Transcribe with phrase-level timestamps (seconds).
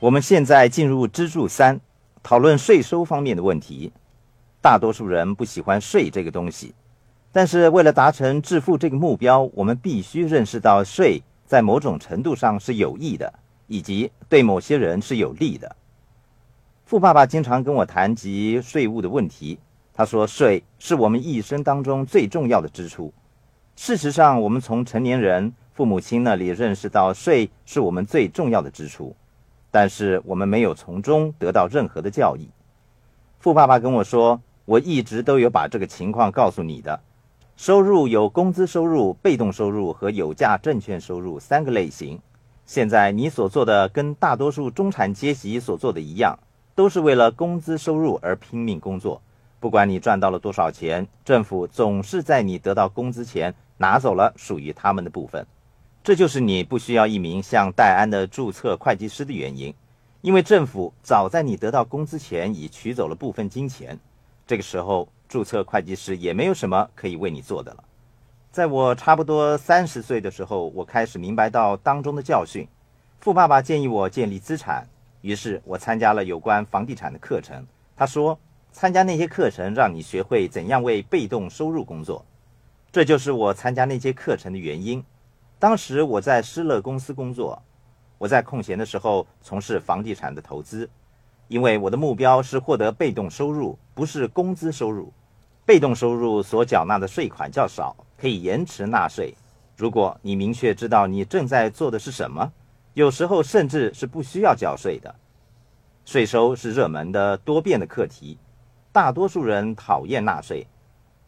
[0.00, 1.78] 我们现在进入支柱三，
[2.22, 3.92] 讨论税收方面的问题。
[4.62, 6.72] 大多数人不喜欢税这个东西，
[7.30, 13.30] 但是为了达成致富这个目标，我们必须认识到税在某种程度上是有益的，
[13.66, 15.76] 以及对某些人是有利的。
[16.86, 19.58] 富爸爸经常跟我谈及税务的问题，
[19.92, 23.12] 他说税是我们一生当中最重要的支出。
[23.76, 29.14] 事实上，我们从成年人父母亲那里认识到税是我们最重要的支出。
[29.70, 32.48] 但是我们没有从中得到任何的教益。
[33.38, 37.00] 富爸爸跟我说，我一直都有把这个情况告诉你的。
[37.56, 42.18] 收入有工资收入、被动收入和有价证券收入三个类型。
[42.64, 46.38] 现在你所做的跟大多数中产阶级所做的一样，
[46.74, 49.20] 都是为了工资收入而拼命工作。
[49.58, 55.46] 不管你赚到了多少钱，政府总是在你得到工资前拿走了属于他们的部分。
[56.10, 59.72] 这就是你不需要一名像戴安的注册会计师的原因，
[60.22, 63.96] 因为政府早在你得到工资前已取走了部分金钱。
[64.44, 67.84] 这个时候，注册会计师也没有什么可以为你做的了。
[68.50, 72.66] 在我差不多三十岁的时候，我开始明白到当中的教训。
[73.20, 74.84] 富爸爸建议我建立资产，
[75.20, 77.64] 于是我参加了有关房地产的课程。
[77.96, 78.36] 他说，
[78.72, 82.26] 参加那些课程让你学会怎样为被动收入工作，
[82.90, 85.04] 这就是我参加那些课程的原因。
[85.60, 87.62] 当时我在施乐公司工作，
[88.16, 90.88] 我在空闲的时候从事房地产的投资，
[91.48, 95.12] 因为我的目标是获得被动收入，不是工资收入。
[95.66, 99.34] 被动收入所缴纳的税款较少，可以延迟纳税。
[99.76, 102.50] 如果你明确知道你正在做的是什么，
[102.94, 105.14] 有时候甚至是不需要缴税的。
[106.06, 108.38] 税收是热门的多变的课题，
[108.92, 110.66] 大多数人讨厌纳税。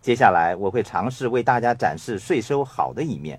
[0.00, 3.38] 接下来我会尝试为大家展示税收好的一面。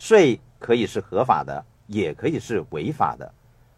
[0.00, 3.30] 税可以是合法的，也可以是违法的，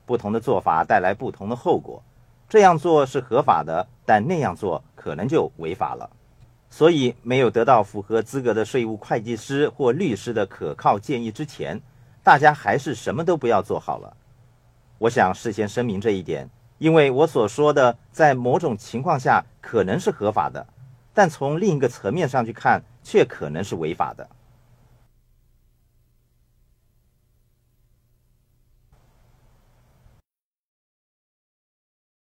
[0.07, 2.01] 不同的做法带来不同的后果。
[2.49, 6.09] 这样做是合法的，但那样做可能就违法了。
[6.71, 11.81] 所以，没有得到符合资格的税务会计师或律师的可靠建议之前，
[12.23, 14.17] 大家还是什么都不要做好了。
[14.99, 20.65] 我想事先声明这一点，因为我所说的在某种情况下可能是合法的，
[21.13, 24.25] 但从另一个层面上去看，却可能是违法的。